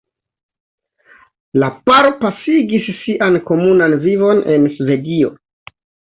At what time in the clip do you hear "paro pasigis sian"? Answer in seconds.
1.89-3.39